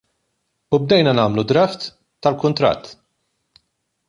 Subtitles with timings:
[0.77, 1.87] U bdejna nagħmlu draft
[2.27, 2.91] tal-kuntratt.